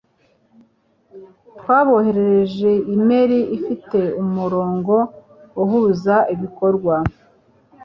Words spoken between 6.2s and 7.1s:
ibikorwa.